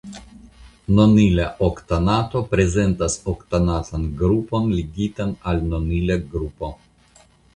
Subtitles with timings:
[0.99, 6.71] Nonila oktanato prezentas oktanatan grupon ligitan al nonila grupo.